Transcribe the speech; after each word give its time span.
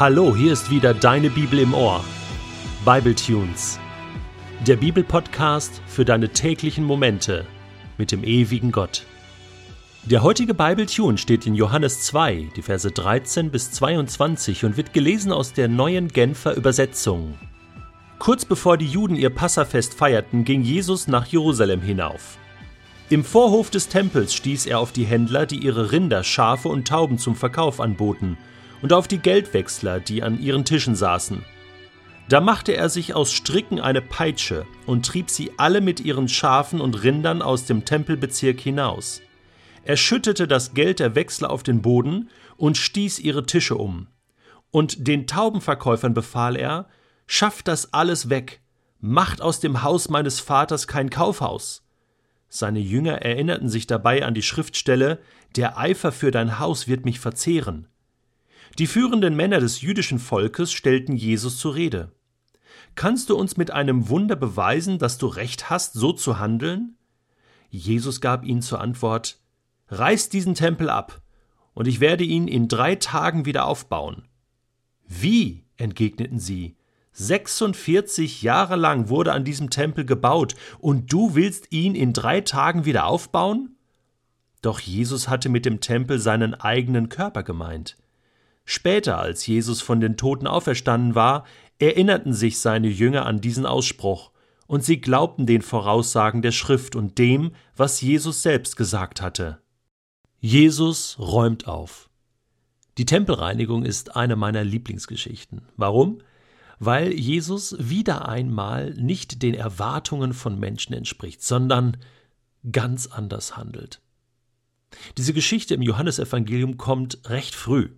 Hallo, 0.00 0.34
hier 0.34 0.54
ist 0.54 0.70
wieder 0.70 0.94
deine 0.94 1.28
Bibel 1.28 1.58
im 1.58 1.74
Ohr. 1.74 2.02
Bible 2.86 3.14
Tunes. 3.14 3.78
Der 4.66 4.76
Bibelpodcast 4.76 5.82
für 5.86 6.06
deine 6.06 6.30
täglichen 6.30 6.84
Momente 6.84 7.44
mit 7.98 8.10
dem 8.10 8.24
ewigen 8.24 8.72
Gott. 8.72 9.04
Der 10.04 10.22
heutige 10.22 10.54
Bible 10.54 10.86
Tune 10.86 11.18
steht 11.18 11.46
in 11.46 11.54
Johannes 11.54 12.00
2, 12.04 12.48
die 12.56 12.62
Verse 12.62 12.90
13 12.90 13.50
bis 13.50 13.72
22 13.72 14.64
und 14.64 14.78
wird 14.78 14.94
gelesen 14.94 15.32
aus 15.32 15.52
der 15.52 15.68
neuen 15.68 16.08
Genfer 16.08 16.56
Übersetzung. 16.56 17.34
Kurz 18.18 18.46
bevor 18.46 18.78
die 18.78 18.88
Juden 18.88 19.16
ihr 19.16 19.28
Passafest 19.28 19.92
feierten, 19.92 20.46
ging 20.46 20.62
Jesus 20.62 21.08
nach 21.08 21.26
Jerusalem 21.26 21.82
hinauf. 21.82 22.38
Im 23.10 23.22
Vorhof 23.22 23.68
des 23.68 23.88
Tempels 23.88 24.32
stieß 24.32 24.64
er 24.64 24.78
auf 24.78 24.92
die 24.92 25.04
Händler, 25.04 25.44
die 25.44 25.58
ihre 25.58 25.92
Rinder, 25.92 26.24
Schafe 26.24 26.68
und 26.70 26.88
Tauben 26.88 27.18
zum 27.18 27.36
Verkauf 27.36 27.80
anboten, 27.80 28.38
und 28.82 28.92
auf 28.92 29.08
die 29.08 29.18
Geldwechsler, 29.18 30.00
die 30.00 30.22
an 30.22 30.40
ihren 30.40 30.64
Tischen 30.64 30.94
saßen. 30.94 31.44
Da 32.28 32.40
machte 32.40 32.76
er 32.76 32.88
sich 32.88 33.14
aus 33.14 33.32
Stricken 33.32 33.80
eine 33.80 34.00
Peitsche 34.00 34.64
und 34.86 35.04
trieb 35.04 35.30
sie 35.30 35.50
alle 35.56 35.80
mit 35.80 35.98
ihren 35.98 36.28
Schafen 36.28 36.80
und 36.80 37.02
Rindern 37.02 37.42
aus 37.42 37.64
dem 37.64 37.84
Tempelbezirk 37.84 38.60
hinaus. 38.60 39.20
Er 39.84 39.96
schüttete 39.96 40.46
das 40.46 40.72
Geld 40.74 41.00
der 41.00 41.16
Wechsler 41.16 41.50
auf 41.50 41.64
den 41.64 41.82
Boden 41.82 42.30
und 42.56 42.76
stieß 42.76 43.18
ihre 43.18 43.46
Tische 43.46 43.74
um. 43.74 44.06
Und 44.70 45.08
den 45.08 45.26
Taubenverkäufern 45.26 46.14
befahl 46.14 46.54
er, 46.54 46.86
schafft 47.26 47.66
das 47.66 47.92
alles 47.92 48.30
weg, 48.30 48.60
macht 49.00 49.42
aus 49.42 49.58
dem 49.58 49.82
Haus 49.82 50.08
meines 50.08 50.38
Vaters 50.38 50.86
kein 50.86 51.10
Kaufhaus. 51.10 51.82
Seine 52.48 52.80
Jünger 52.80 53.22
erinnerten 53.22 53.68
sich 53.68 53.86
dabei 53.86 54.24
an 54.24 54.34
die 54.34 54.42
Schriftstelle 54.42 55.18
Der 55.56 55.78
Eifer 55.78 56.12
für 56.12 56.30
dein 56.30 56.58
Haus 56.60 56.86
wird 56.86 57.04
mich 57.04 57.18
verzehren. 57.18 57.88
Die 58.78 58.86
führenden 58.86 59.36
Männer 59.36 59.60
des 59.60 59.80
jüdischen 59.80 60.18
Volkes 60.18 60.72
stellten 60.72 61.16
Jesus 61.16 61.58
zur 61.58 61.74
Rede. 61.74 62.12
Kannst 62.94 63.30
du 63.30 63.36
uns 63.36 63.56
mit 63.56 63.70
einem 63.70 64.08
Wunder 64.08 64.36
beweisen, 64.36 64.98
dass 64.98 65.18
du 65.18 65.26
recht 65.26 65.70
hast, 65.70 65.94
so 65.94 66.12
zu 66.12 66.38
handeln? 66.38 66.96
Jesus 67.68 68.20
gab 68.20 68.44
ihnen 68.44 68.62
zur 68.62 68.80
Antwort 68.80 69.38
Reißt 69.88 70.32
diesen 70.32 70.54
Tempel 70.54 70.88
ab, 70.88 71.20
und 71.74 71.88
ich 71.88 71.98
werde 71.98 72.22
ihn 72.22 72.46
in 72.46 72.68
drei 72.68 72.94
Tagen 72.94 73.44
wieder 73.44 73.64
aufbauen. 73.64 74.28
Wie? 75.06 75.64
entgegneten 75.76 76.38
sie. 76.38 76.76
46 77.12 78.42
Jahre 78.42 78.76
lang 78.76 79.08
wurde 79.08 79.32
an 79.32 79.44
diesem 79.44 79.70
Tempel 79.70 80.04
gebaut, 80.04 80.54
und 80.78 81.12
du 81.12 81.34
willst 81.34 81.72
ihn 81.72 81.96
in 81.96 82.12
drei 82.12 82.40
Tagen 82.40 82.84
wieder 82.84 83.06
aufbauen? 83.06 83.76
Doch 84.62 84.78
Jesus 84.78 85.28
hatte 85.28 85.48
mit 85.48 85.64
dem 85.64 85.80
Tempel 85.80 86.20
seinen 86.20 86.54
eigenen 86.54 87.08
Körper 87.08 87.42
gemeint. 87.42 87.96
Später, 88.72 89.18
als 89.18 89.48
Jesus 89.48 89.82
von 89.82 90.00
den 90.00 90.16
Toten 90.16 90.46
auferstanden 90.46 91.16
war, 91.16 91.44
erinnerten 91.80 92.32
sich 92.32 92.60
seine 92.60 92.86
Jünger 92.86 93.26
an 93.26 93.40
diesen 93.40 93.66
Ausspruch, 93.66 94.30
und 94.68 94.84
sie 94.84 95.00
glaubten 95.00 95.44
den 95.44 95.60
Voraussagen 95.60 96.40
der 96.40 96.52
Schrift 96.52 96.94
und 96.94 97.18
dem, 97.18 97.50
was 97.74 98.00
Jesus 98.00 98.44
selbst 98.44 98.76
gesagt 98.76 99.20
hatte. 99.20 99.60
Jesus 100.38 101.16
räumt 101.18 101.66
auf. 101.66 102.10
Die 102.96 103.06
Tempelreinigung 103.06 103.84
ist 103.84 104.14
eine 104.14 104.36
meiner 104.36 104.62
Lieblingsgeschichten. 104.62 105.62
Warum? 105.76 106.18
Weil 106.78 107.12
Jesus 107.12 107.74
wieder 107.80 108.28
einmal 108.28 108.94
nicht 108.94 109.42
den 109.42 109.54
Erwartungen 109.54 110.32
von 110.32 110.60
Menschen 110.60 110.92
entspricht, 110.92 111.42
sondern 111.42 111.96
ganz 112.70 113.08
anders 113.08 113.56
handelt. 113.56 114.00
Diese 115.18 115.32
Geschichte 115.32 115.74
im 115.74 115.82
Johannesevangelium 115.82 116.76
kommt 116.76 117.28
recht 117.28 117.56
früh. 117.56 117.88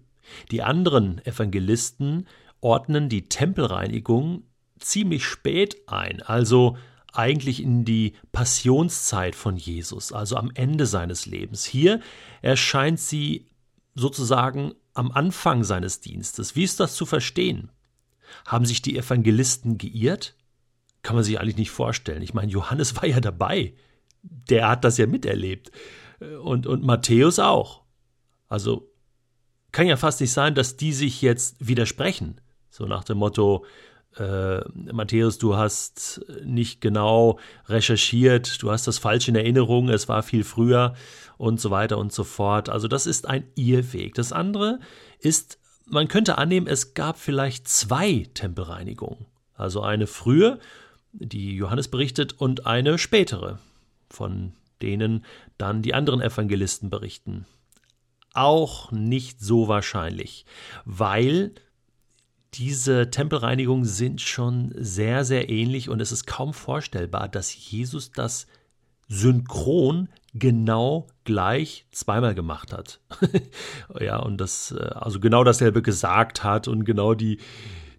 Die 0.51 0.62
anderen 0.62 1.25
Evangelisten 1.25 2.27
ordnen 2.61 3.09
die 3.09 3.28
Tempelreinigung 3.28 4.45
ziemlich 4.79 5.24
spät 5.24 5.77
ein, 5.86 6.23
also 6.23 6.77
eigentlich 7.13 7.63
in 7.63 7.85
die 7.85 8.14
Passionszeit 8.33 9.35
von 9.35 9.57
Jesus, 9.57 10.13
also 10.13 10.36
am 10.36 10.51
Ende 10.55 10.86
seines 10.86 11.27
Lebens. 11.27 11.64
Hier 11.64 12.01
erscheint 12.41 12.98
sie 13.01 13.47
sozusagen 13.95 14.73
am 14.95 15.13
Anfang 15.13 15.64
seines 15.64 16.01
Dienstes. 16.01 16.57
Wie 16.57 16.64
ist 16.64 16.80
das 16.80 16.95
zu 16.95 17.05
verstehen? 17.05 17.70
Haben 18.47 18.64
sich 18.64 18.80
die 18.80 18.97
Evangelisten 18.97 19.77
geirrt? 19.77 20.35
Kann 21.02 21.17
man 21.17 21.24
sich 21.24 21.39
eigentlich 21.39 21.57
nicht 21.57 21.70
vorstellen. 21.70 22.23
Ich 22.23 22.35
meine, 22.35 22.51
Johannes 22.51 22.97
war 22.97 23.07
ja 23.07 23.20
dabei. 23.20 23.74
Der 24.23 24.68
hat 24.68 24.85
das 24.85 24.97
ja 24.98 25.07
miterlebt. 25.07 25.70
Und, 26.42 26.67
und 26.67 26.85
Matthäus 26.85 27.39
auch. 27.39 27.83
Also 28.48 28.92
kann 29.73 29.87
ja 29.87 29.97
fast 29.97 30.21
nicht 30.21 30.33
sein, 30.33 30.55
dass 30.55 30.77
die 30.77 30.93
sich 30.93 31.23
jetzt 31.23 31.57
widersprechen. 31.67 32.41
So 32.71 32.87
nach 32.87 33.05
dem 33.05 33.19
Motto, 33.19 33.65
äh, 34.17 34.61
Matthäus, 34.93 35.39
du 35.39 35.57
hast 35.57 36.21
nicht 36.45 36.81
genau 36.81 37.39
recherchiert, 37.67 38.63
du 38.63 38.71
hast 38.71 38.87
das 38.87 38.99
falsch 38.99 39.29
in 39.29 39.35
Erinnerung, 39.35 39.89
es 39.89 40.09
war 40.09 40.23
viel 40.23 40.45
früher 40.45 40.95
und 41.39 41.61
so 41.61 41.71
weiter 41.71 41.99
und 41.99 42.13
so 42.13 42.25
fort. 42.25 42.69
Also 42.69 42.89
das 42.89 43.07
ist 43.07 43.27
ein 43.27 43.45
Irrweg. 43.55 44.15
Das 44.15 44.33
andere 44.33 44.79
ist, 45.19 45.59
man 45.87 46.09
könnte 46.09 46.39
annehmen, 46.39 46.67
es 46.67 46.95
gab 46.95 47.19
vielleicht 47.19 47.67
zwei 47.69 48.29
Tempelreinigungen. 48.35 49.27
Also 49.55 49.81
eine 49.81 50.07
frühe, 50.07 50.59
die 51.13 51.57
Johannes 51.57 51.89
berichtet, 51.89 52.35
und 52.39 52.67
eine 52.67 52.99
spätere, 52.99 53.59
von 54.09 54.53
denen 54.81 55.25
dann 55.59 55.83
die 55.83 55.95
anderen 55.95 56.21
Evangelisten 56.21 56.91
berichten 56.91 57.47
auch 58.35 58.91
nicht 58.93 59.41
so 59.41 59.69
wahrscheinlich, 59.69 60.45
weil 60.85 61.53
diese 62.55 63.11
Tempelreinigungen 63.11 63.85
sind 63.85 64.20
schon 64.20 64.73
sehr, 64.77 65.25
sehr 65.25 65.48
ähnlich 65.48 65.89
und 65.89 66.01
es 66.01 66.13
ist 66.13 66.27
kaum 66.27 66.53
vorstellbar, 66.53 67.29
dass 67.29 67.71
Jesus 67.71 68.13
das 68.13 68.47
synchron 69.09 70.09
genau 70.35 71.07
gleich 71.25 71.87
zweimal 71.92 72.35
gemacht 72.35 72.73
hat. 72.73 73.01
ja, 74.01 74.19
und 74.19 74.39
das, 74.39 74.73
äh, 74.73 74.83
also 74.95 75.21
genau 75.21 75.45
dasselbe 75.45 75.83
gesagt 75.83 76.45
hat 76.45 76.69
und 76.69 76.85
genau 76.85 77.15
die, 77.15 77.39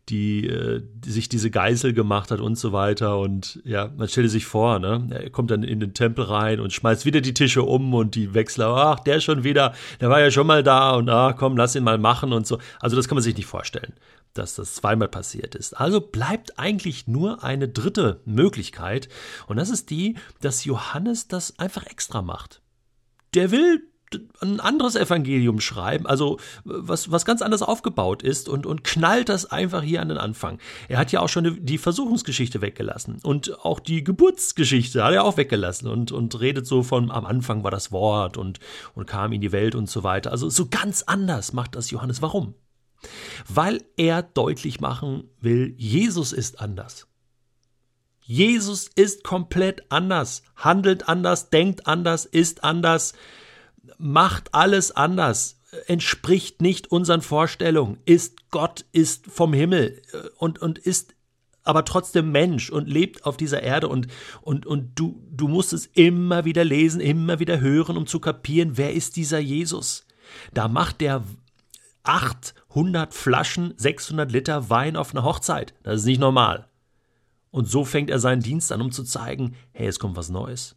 die, 0.09 0.47
äh, 0.47 0.81
die 0.93 1.11
sich 1.11 1.29
diese 1.29 1.49
Geisel 1.49 1.93
gemacht 1.93 2.31
hat 2.31 2.41
und 2.41 2.57
so 2.57 2.73
weiter. 2.73 3.19
Und 3.19 3.61
ja, 3.63 3.91
man 3.95 4.07
stelle 4.07 4.29
sich 4.29 4.45
vor, 4.45 4.79
ne? 4.79 5.07
Er 5.11 5.29
kommt 5.29 5.51
dann 5.51 5.63
in 5.63 5.79
den 5.79 5.93
Tempel 5.93 6.25
rein 6.25 6.59
und 6.59 6.73
schmeißt 6.73 7.05
wieder 7.05 7.21
die 7.21 7.33
Tische 7.33 7.63
um 7.63 7.93
und 7.93 8.15
die 8.15 8.33
Wechsler, 8.33 8.67
ach, 8.67 8.99
der 8.99 9.19
schon 9.21 9.43
wieder, 9.43 9.73
der 10.01 10.09
war 10.09 10.19
ja 10.19 10.29
schon 10.31 10.47
mal 10.47 10.63
da 10.63 10.91
und 10.91 11.09
ach 11.09 11.35
komm, 11.37 11.55
lass 11.55 11.75
ihn 11.75 11.83
mal 11.83 11.97
machen 11.97 12.33
und 12.33 12.45
so. 12.45 12.59
Also 12.79 12.95
das 12.95 13.07
kann 13.07 13.15
man 13.15 13.23
sich 13.23 13.37
nicht 13.37 13.45
vorstellen, 13.45 13.93
dass 14.33 14.55
das 14.55 14.75
zweimal 14.75 15.07
passiert 15.07 15.55
ist. 15.55 15.73
Also 15.73 16.01
bleibt 16.01 16.59
eigentlich 16.59 17.07
nur 17.07 17.43
eine 17.43 17.69
dritte 17.69 18.19
Möglichkeit 18.25 19.07
und 19.47 19.57
das 19.57 19.69
ist 19.69 19.89
die, 19.89 20.17
dass 20.41 20.65
Johannes 20.65 21.29
das 21.29 21.57
einfach 21.59 21.85
extra 21.85 22.21
macht. 22.21 22.61
Der 23.35 23.51
will 23.51 23.81
ein 24.41 24.59
anderes 24.59 24.95
Evangelium 24.95 25.59
schreiben, 25.59 26.05
also 26.05 26.39
was, 26.63 27.11
was 27.11 27.25
ganz 27.25 27.41
anders 27.41 27.61
aufgebaut 27.61 28.23
ist 28.23 28.49
und, 28.49 28.65
und 28.65 28.83
knallt 28.83 29.29
das 29.29 29.45
einfach 29.45 29.83
hier 29.83 30.01
an 30.01 30.09
den 30.09 30.17
Anfang. 30.17 30.59
Er 30.87 30.97
hat 30.97 31.11
ja 31.11 31.21
auch 31.21 31.29
schon 31.29 31.65
die 31.65 31.77
Versuchungsgeschichte 31.77 32.61
weggelassen 32.61 33.19
und 33.23 33.63
auch 33.65 33.79
die 33.79 34.03
Geburtsgeschichte 34.03 35.03
hat 35.03 35.13
er 35.13 35.23
auch 35.23 35.37
weggelassen 35.37 35.87
und, 35.87 36.11
und 36.11 36.39
redet 36.39 36.65
so 36.67 36.83
von 36.83 37.11
am 37.11 37.25
Anfang 37.25 37.63
war 37.63 37.71
das 37.71 37.91
Wort 37.91 38.37
und, 38.37 38.59
und 38.95 39.05
kam 39.05 39.31
in 39.33 39.41
die 39.41 39.51
Welt 39.51 39.75
und 39.75 39.89
so 39.89 40.03
weiter. 40.03 40.31
Also 40.31 40.49
so 40.49 40.67
ganz 40.67 41.03
anders 41.03 41.53
macht 41.53 41.75
das 41.75 41.91
Johannes. 41.91 42.21
Warum? 42.21 42.55
Weil 43.47 43.83
er 43.97 44.23
deutlich 44.23 44.79
machen 44.79 45.25
will, 45.39 45.73
Jesus 45.77 46.31
ist 46.31 46.59
anders. 46.59 47.07
Jesus 48.25 48.89
ist 48.95 49.23
komplett 49.25 49.91
anders, 49.91 50.43
handelt 50.55 51.09
anders, 51.09 51.49
denkt 51.49 51.87
anders, 51.87 52.25
ist 52.25 52.63
anders 52.63 53.13
macht 53.97 54.53
alles 54.53 54.91
anders, 54.91 55.59
entspricht 55.87 56.61
nicht 56.61 56.91
unseren 56.91 57.21
Vorstellungen, 57.21 57.97
ist 58.05 58.49
Gott, 58.51 58.85
ist 58.91 59.27
vom 59.27 59.53
Himmel 59.53 60.01
äh, 60.13 60.29
und, 60.37 60.59
und 60.61 60.77
ist 60.77 61.15
aber 61.63 61.85
trotzdem 61.85 62.31
Mensch 62.31 62.69
und 62.69 62.89
lebt 62.89 63.25
auf 63.25 63.37
dieser 63.37 63.63
Erde 63.63 63.87
und, 63.87 64.07
und, 64.41 64.65
und 64.65 64.99
du, 64.99 65.21
du 65.31 65.47
musst 65.47 65.71
es 65.71 65.85
immer 65.85 66.43
wieder 66.45 66.65
lesen, 66.65 66.99
immer 66.99 67.39
wieder 67.39 67.61
hören, 67.61 67.95
um 67.95 68.05
zu 68.05 68.19
kapieren, 68.19 68.77
wer 68.77 68.93
ist 68.93 69.15
dieser 69.15 69.39
Jesus? 69.39 70.05
Da 70.53 70.67
macht 70.67 70.99
der 70.99 71.23
800 72.03 73.13
Flaschen, 73.13 73.73
600 73.77 74.31
Liter 74.31 74.69
Wein 74.69 74.97
auf 74.97 75.11
einer 75.11 75.23
Hochzeit. 75.23 75.73
Das 75.83 76.01
ist 76.01 76.05
nicht 76.05 76.19
normal. 76.19 76.67
Und 77.49 77.69
so 77.69 77.85
fängt 77.85 78.09
er 78.09 78.19
seinen 78.19 78.41
Dienst 78.41 78.71
an, 78.71 78.81
um 78.81 78.91
zu 78.91 79.03
zeigen, 79.03 79.55
hey, 79.71 79.87
es 79.87 79.99
kommt 79.99 80.17
was 80.17 80.29
Neues. 80.29 80.75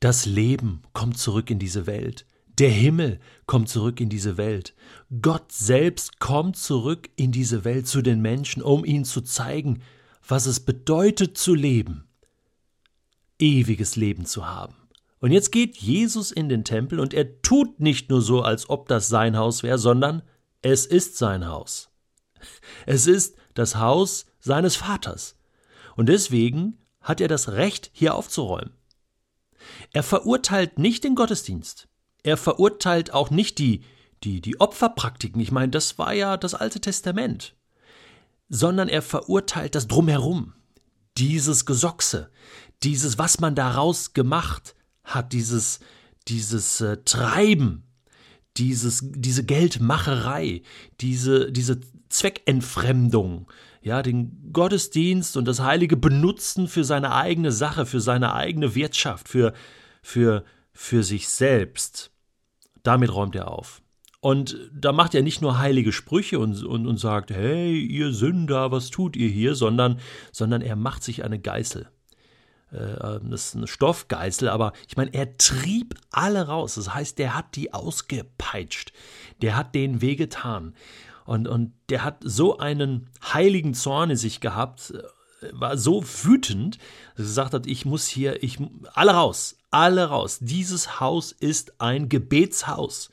Das 0.00 0.26
Leben 0.26 0.82
kommt 0.92 1.18
zurück 1.18 1.50
in 1.50 1.58
diese 1.58 1.86
Welt. 1.86 2.26
Der 2.58 2.70
Himmel 2.70 3.18
kommt 3.46 3.68
zurück 3.68 4.00
in 4.00 4.08
diese 4.08 4.36
Welt. 4.36 4.74
Gott 5.20 5.50
selbst 5.50 6.20
kommt 6.20 6.56
zurück 6.56 7.10
in 7.16 7.32
diese 7.32 7.64
Welt 7.64 7.88
zu 7.88 8.00
den 8.00 8.20
Menschen, 8.20 8.62
um 8.62 8.84
ihnen 8.84 9.04
zu 9.04 9.22
zeigen, 9.22 9.82
was 10.26 10.46
es 10.46 10.60
bedeutet 10.60 11.36
zu 11.36 11.54
leben, 11.54 12.04
ewiges 13.38 13.96
Leben 13.96 14.24
zu 14.24 14.46
haben. 14.46 14.74
Und 15.20 15.32
jetzt 15.32 15.52
geht 15.52 15.78
Jesus 15.78 16.30
in 16.30 16.48
den 16.48 16.64
Tempel 16.64 17.00
und 17.00 17.14
er 17.14 17.40
tut 17.42 17.80
nicht 17.80 18.10
nur 18.10 18.22
so, 18.22 18.42
als 18.42 18.68
ob 18.68 18.88
das 18.88 19.08
sein 19.08 19.36
Haus 19.36 19.62
wäre, 19.62 19.78
sondern 19.78 20.22
es 20.62 20.86
ist 20.86 21.16
sein 21.16 21.46
Haus. 21.46 21.90
Es 22.86 23.06
ist 23.06 23.36
das 23.54 23.76
Haus 23.76 24.26
seines 24.38 24.76
Vaters. 24.76 25.36
Und 25.96 26.08
deswegen 26.08 26.78
hat 27.00 27.20
er 27.20 27.28
das 27.28 27.52
Recht, 27.52 27.90
hier 27.92 28.14
aufzuräumen. 28.14 28.74
Er 29.92 30.02
verurteilt 30.02 30.78
nicht 30.78 31.04
den 31.04 31.14
Gottesdienst. 31.14 31.88
Er 32.24 32.36
verurteilt 32.36 33.12
auch 33.12 33.30
nicht 33.30 33.58
die, 33.58 33.82
die, 34.24 34.40
die 34.40 34.60
Opferpraktiken. 34.60 35.40
Ich 35.40 35.52
meine, 35.52 35.70
das 35.70 35.98
war 35.98 36.12
ja 36.12 36.36
das 36.36 36.54
Alte 36.54 36.80
Testament. 36.80 37.54
Sondern 38.48 38.88
er 38.88 39.02
verurteilt 39.02 39.74
das 39.74 39.86
Drumherum. 39.86 40.54
Dieses 41.16 41.66
Gesochse. 41.66 42.30
Dieses, 42.82 43.18
was 43.18 43.38
man 43.38 43.54
daraus 43.54 44.14
gemacht 44.14 44.74
hat. 45.04 45.32
Dieses, 45.32 45.80
dieses 46.26 46.80
äh, 46.80 46.96
Treiben. 47.04 47.84
Dieses, 48.56 49.00
diese 49.02 49.44
Geldmacherei. 49.44 50.62
Diese, 51.00 51.52
diese 51.52 51.80
Zweckentfremdung 52.08 53.46
ja, 53.82 54.00
den 54.02 54.50
Gottesdienst 54.50 55.36
und 55.36 55.46
das 55.46 55.60
Heilige 55.60 55.98
benutzen 55.98 56.68
für 56.68 56.84
seine 56.84 57.14
eigene 57.14 57.52
Sache, 57.52 57.84
für 57.84 58.00
seine 58.00 58.32
eigene 58.32 58.74
Wirtschaft, 58.74 59.28
für, 59.28 59.52
für, 60.02 60.42
für 60.72 61.02
sich 61.02 61.28
selbst. 61.28 62.13
Damit 62.84 63.12
räumt 63.12 63.34
er 63.34 63.50
auf. 63.50 63.82
Und 64.20 64.56
da 64.72 64.92
macht 64.92 65.14
er 65.14 65.22
nicht 65.22 65.42
nur 65.42 65.58
heilige 65.58 65.92
Sprüche 65.92 66.38
und, 66.38 66.62
und, 66.64 66.86
und 66.86 66.96
sagt, 66.98 67.30
hey, 67.30 67.78
ihr 67.78 68.12
Sünder, 68.12 68.70
was 68.70 68.88
tut 68.88 69.16
ihr 69.16 69.28
hier, 69.28 69.54
sondern, 69.54 69.98
sondern 70.32 70.62
er 70.62 70.76
macht 70.76 71.02
sich 71.02 71.24
eine 71.24 71.38
Geißel. 71.38 71.88
Äh, 72.72 72.76
ähm, 72.76 73.30
das 73.30 73.48
ist 73.48 73.56
eine 73.56 73.66
Stoffgeißel, 73.66 74.48
aber 74.48 74.72
ich 74.88 74.96
meine, 74.96 75.12
er 75.12 75.36
trieb 75.36 75.94
alle 76.10 76.46
raus. 76.46 76.76
Das 76.76 76.94
heißt, 76.94 77.18
der 77.18 77.34
hat 77.34 77.56
die 77.56 77.74
ausgepeitscht. 77.74 78.92
Der 79.42 79.56
hat 79.56 79.74
denen 79.74 80.00
wehgetan. 80.00 80.74
Und, 81.26 81.48
und 81.48 81.72
der 81.88 82.04
hat 82.04 82.18
so 82.22 82.58
einen 82.58 83.10
heiligen 83.22 83.74
Zorn 83.74 84.10
in 84.10 84.16
sich 84.16 84.40
gehabt, 84.40 84.94
war 85.52 85.76
so 85.76 86.04
wütend, 86.22 86.78
dass 87.16 87.26
er 87.26 87.28
gesagt 87.28 87.54
hat, 87.54 87.66
ich 87.66 87.84
muss 87.84 88.06
hier, 88.06 88.42
ich, 88.42 88.58
alle 88.94 89.12
raus, 89.12 89.58
alle 89.70 90.06
raus. 90.06 90.38
Dieses 90.40 91.00
Haus 91.00 91.32
ist 91.32 91.80
ein 91.80 92.08
Gebetshaus. 92.08 93.10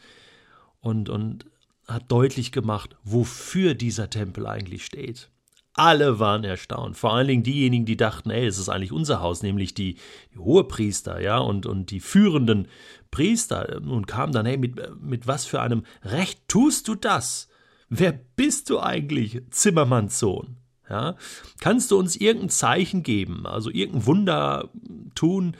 Und, 0.80 1.10
und 1.10 1.46
hat 1.88 2.12
deutlich 2.12 2.52
gemacht, 2.52 2.96
wofür 3.04 3.76
dieser 3.76 4.10
Tempel 4.10 4.48
eigentlich 4.48 4.86
steht. 4.86 5.30
Alle 5.74 6.20
waren 6.20 6.44
erstaunt. 6.44 6.98
Vor 6.98 7.14
allen 7.14 7.28
Dingen 7.28 7.44
diejenigen, 7.44 7.86
die 7.86 7.96
dachten, 7.96 8.30
ey, 8.30 8.46
es 8.46 8.58
ist 8.58 8.68
eigentlich 8.68 8.92
unser 8.92 9.22
Haus, 9.22 9.42
nämlich 9.42 9.74
die, 9.74 9.96
die 10.34 10.38
Hohepriester, 10.38 11.22
ja, 11.22 11.38
und, 11.38 11.66
und 11.66 11.92
die 11.92 12.02
führenden 12.02 12.68
Priester. 13.10 13.82
Und 13.82 14.06
kamen 14.06 14.34
dann, 14.34 14.46
hey, 14.46 14.58
mit, 14.58 15.02
mit 15.02 15.28
was 15.28 15.46
für 15.46 15.62
einem 15.62 15.84
Recht 16.04 16.48
tust 16.48 16.88
du 16.88 16.96
das? 16.96 17.48
Wer 17.90 18.12
bist 18.12 18.70
du 18.70 18.80
eigentlich, 18.80 19.42
Zimmermanns 19.50 20.20
Sohn? 20.20 20.58
Ja? 20.92 21.16
Kannst 21.62 21.90
du 21.90 21.98
uns 21.98 22.18
irgendein 22.18 22.50
Zeichen 22.50 23.02
geben, 23.02 23.48
also 23.48 23.70
irgendein 23.70 24.06
Wunder 24.06 24.70
tun, 25.16 25.56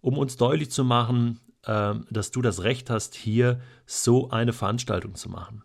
um 0.00 0.16
uns 0.16 0.36
deutlich 0.36 0.70
zu 0.70 0.84
machen, 0.84 1.40
äh, 1.64 1.94
dass 2.08 2.30
du 2.30 2.40
das 2.40 2.62
Recht 2.62 2.88
hast, 2.88 3.16
hier 3.16 3.60
so 3.84 4.30
eine 4.30 4.52
Veranstaltung 4.52 5.16
zu 5.16 5.28
machen? 5.28 5.64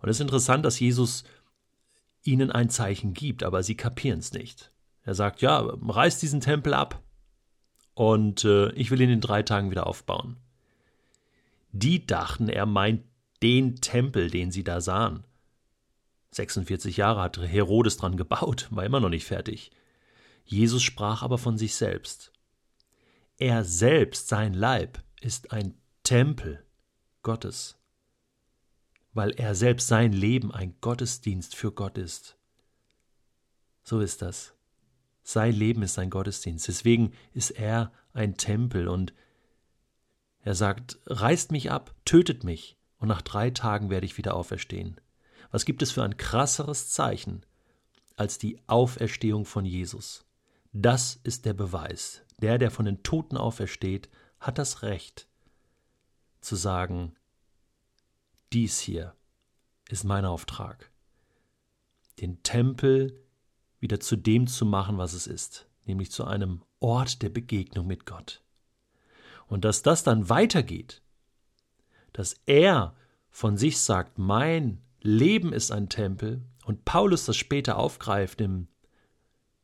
Und 0.00 0.10
es 0.10 0.18
ist 0.18 0.20
interessant, 0.20 0.66
dass 0.66 0.78
Jesus 0.78 1.24
ihnen 2.24 2.52
ein 2.52 2.68
Zeichen 2.68 3.14
gibt, 3.14 3.42
aber 3.42 3.62
sie 3.62 3.74
kapieren 3.74 4.18
es 4.18 4.34
nicht. 4.34 4.70
Er 5.02 5.14
sagt, 5.14 5.40
ja, 5.40 5.58
reiß 5.58 6.20
diesen 6.20 6.42
Tempel 6.42 6.74
ab 6.74 7.02
und 7.94 8.44
äh, 8.44 8.70
ich 8.72 8.90
will 8.90 9.00
ihn 9.00 9.10
in 9.10 9.22
drei 9.22 9.42
Tagen 9.42 9.70
wieder 9.70 9.86
aufbauen. 9.86 10.36
Die 11.72 12.04
dachten, 12.04 12.50
er 12.50 12.66
meint 12.66 13.02
den 13.42 13.76
Tempel, 13.76 14.30
den 14.30 14.52
sie 14.52 14.62
da 14.62 14.82
sahen. 14.82 15.24
46 16.32 16.96
Jahre 16.96 17.20
hat 17.20 17.38
Herodes 17.38 17.96
dran 17.98 18.16
gebaut, 18.16 18.68
war 18.70 18.84
immer 18.84 19.00
noch 19.00 19.08
nicht 19.08 19.26
fertig. 19.26 19.70
Jesus 20.44 20.82
sprach 20.82 21.22
aber 21.22 21.38
von 21.38 21.56
sich 21.56 21.74
selbst. 21.74 22.32
Er 23.38 23.64
selbst, 23.64 24.28
sein 24.28 24.54
Leib, 24.54 25.02
ist 25.20 25.52
ein 25.52 25.74
Tempel 26.02 26.64
Gottes, 27.22 27.78
weil 29.12 29.30
er 29.32 29.54
selbst 29.54 29.88
sein 29.88 30.12
Leben 30.12 30.52
ein 30.52 30.74
Gottesdienst 30.80 31.54
für 31.54 31.70
Gott 31.70 31.98
ist. 31.98 32.36
So 33.82 34.00
ist 34.00 34.22
das. 34.22 34.54
Sein 35.22 35.54
Leben 35.54 35.82
ist 35.82 35.98
ein 35.98 36.10
Gottesdienst. 36.10 36.66
Deswegen 36.66 37.12
ist 37.32 37.50
er 37.50 37.92
ein 38.12 38.36
Tempel 38.36 38.88
und 38.88 39.12
er 40.40 40.54
sagt, 40.54 40.98
reißt 41.06 41.52
mich 41.52 41.70
ab, 41.70 41.94
tötet 42.04 42.42
mich, 42.42 42.76
und 42.98 43.08
nach 43.08 43.22
drei 43.22 43.50
Tagen 43.50 43.90
werde 43.90 44.06
ich 44.06 44.18
wieder 44.18 44.34
auferstehen. 44.34 45.00
Was 45.52 45.66
gibt 45.66 45.82
es 45.82 45.92
für 45.92 46.02
ein 46.02 46.16
krasseres 46.16 46.90
Zeichen 46.90 47.44
als 48.16 48.38
die 48.38 48.58
Auferstehung 48.66 49.44
von 49.44 49.64
Jesus? 49.64 50.24
Das 50.72 51.20
ist 51.22 51.44
der 51.44 51.52
Beweis. 51.52 52.22
Der, 52.38 52.58
der 52.58 52.70
von 52.70 52.86
den 52.86 53.02
Toten 53.02 53.36
aufersteht, 53.36 54.08
hat 54.40 54.58
das 54.58 54.82
Recht 54.82 55.28
zu 56.40 56.56
sagen, 56.56 57.14
dies 58.52 58.80
hier 58.80 59.14
ist 59.88 60.04
mein 60.04 60.24
Auftrag, 60.24 60.90
den 62.20 62.42
Tempel 62.42 63.22
wieder 63.78 64.00
zu 64.00 64.16
dem 64.16 64.46
zu 64.46 64.64
machen, 64.64 64.96
was 64.96 65.12
es 65.12 65.26
ist, 65.26 65.66
nämlich 65.84 66.10
zu 66.10 66.24
einem 66.24 66.62
Ort 66.80 67.22
der 67.22 67.28
Begegnung 67.28 67.86
mit 67.86 68.06
Gott. 68.06 68.42
Und 69.46 69.64
dass 69.64 69.82
das 69.82 70.02
dann 70.02 70.30
weitergeht, 70.30 71.02
dass 72.12 72.40
er 72.46 72.96
von 73.28 73.58
sich 73.58 73.78
sagt, 73.78 74.18
mein 74.18 74.82
Leben 75.04 75.52
ist 75.52 75.72
ein 75.72 75.88
Tempel 75.88 76.42
und 76.64 76.84
Paulus 76.84 77.24
das 77.24 77.36
später 77.36 77.76
aufgreift 77.76 78.40
im 78.40 78.68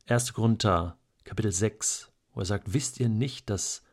1. 0.07 0.33
Korinther 0.33 0.97
Kapitel 1.23 1.53
6, 1.53 2.11
wo 2.33 2.41
er 2.41 2.45
sagt, 2.45 2.73
wisst 2.73 2.99
ihr 2.99 3.07
nicht, 3.07 3.49
dass 3.49 3.83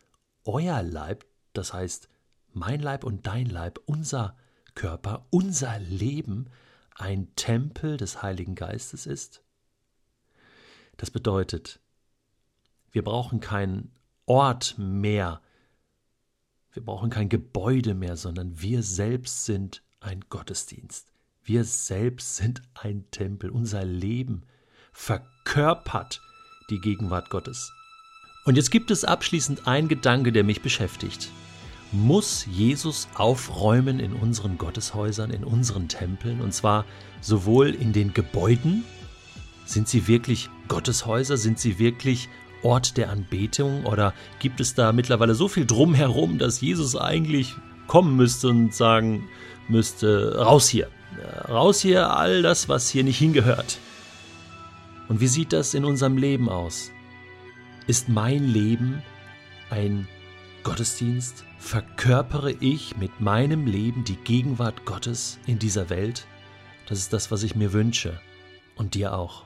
euer 0.45 0.83
Leib, 0.83 1.25
das 1.53 1.73
heißt 1.73 2.09
mein 2.53 2.81
Leib 2.81 3.05
und 3.05 3.29
dein 3.29 3.47
Leib, 3.47 3.79
unser 3.87 4.37
Körper, 4.75 5.27
unser 5.31 5.79
Leben 5.79 6.51
ein 6.97 7.33
Tempel 7.37 7.97
des 7.97 8.23
Heiligen 8.23 8.57
Geistes 8.57 9.07
ist? 9.07 9.45
Das 10.97 11.13
bedeutet, 11.13 11.79
wir 12.91 13.05
brauchen 13.05 13.39
keinen 13.39 13.93
Ort 14.25 14.75
mehr, 14.79 15.41
wir 16.73 16.85
brauchen 16.85 17.11
kein 17.11 17.29
Gebäude 17.29 17.95
mehr, 17.95 18.17
sondern 18.17 18.61
wir 18.61 18.83
selbst 18.83 19.45
sind 19.45 19.85
ein 20.01 20.25
Gottesdienst. 20.29 21.13
Wir 21.49 21.63
selbst 21.63 22.35
sind 22.35 22.61
ein 22.75 23.05
Tempel. 23.13 23.51
Unser 23.51 23.85
Leben 23.85 24.43
verkörpert 24.93 26.21
die 26.71 26.81
Gegenwart 26.81 27.31
Gottes. 27.31 27.73
Und 28.45 28.57
jetzt 28.57 28.73
gibt 28.73 28.91
es 28.91 29.05
abschließend 29.05 29.69
einen 29.69 29.87
Gedanke, 29.87 30.33
der 30.33 30.43
mich 30.43 30.61
beschäftigt. 30.61 31.31
Muss 31.93 32.49
Jesus 32.51 33.07
aufräumen 33.15 34.01
in 34.01 34.13
unseren 34.13 34.59
Gotteshäusern, 34.59 35.31
in 35.31 35.45
unseren 35.45 35.87
Tempeln, 35.87 36.41
und 36.41 36.53
zwar 36.53 36.85
sowohl 37.21 37.69
in 37.69 37.93
den 37.93 38.13
Gebäuden, 38.13 38.85
sind 39.67 39.87
sie 39.87 40.09
wirklich 40.09 40.51
Gotteshäuser, 40.67 41.37
sind 41.37 41.61
sie 41.61 41.79
wirklich 41.79 42.29
Ort 42.65 42.97
der 42.97 43.11
Anbetung 43.11 43.87
oder 43.87 44.15
gibt 44.41 44.59
es 44.59 44.75
da 44.75 44.91
mittlerweile 44.93 45.37
so 45.37 45.47
viel 45.47 45.65
drumherum, 45.65 46.39
dass 46.39 46.61
Jesus 46.61 46.97
eigentlich 46.97 47.55
kommen 47.87 48.17
müsste 48.17 48.49
und 48.49 48.75
sagen 48.75 49.29
müsste, 49.69 50.39
raus 50.39 50.69
hier, 50.69 50.89
Raus 51.49 51.81
hier 51.81 52.11
all 52.17 52.43
das, 52.43 52.69
was 52.69 52.89
hier 52.89 53.05
nicht 53.05 53.19
hingehört. 53.19 53.79
Und 55.09 55.21
wie 55.21 55.29
sieht 55.29 55.53
das 55.53 55.75
in 55.75 55.85
unserem 55.85 56.17
Leben 56.17 56.49
aus? 56.49 56.91
Ist 57.87 58.09
mein 58.09 58.49
Leben 58.49 59.03
ein 59.71 60.09
Gottesdienst? 60.63 61.45
Verkörpere 61.59 62.53
ich 62.53 62.97
mit 62.97 63.21
meinem 63.21 63.67
Leben 63.67 64.05
die 64.05 64.17
Gegenwart 64.17 64.85
Gottes 64.85 65.39
in 65.47 65.59
dieser 65.59 65.91
Welt? 65.91 66.27
Das 66.89 66.99
ist 66.99 67.13
das, 67.13 67.31
was 67.31 67.43
ich 67.43 67.55
mir 67.55 67.73
wünsche. 67.73 68.21
Und 68.77 68.95
dir 68.95 69.15
auch. 69.15 69.45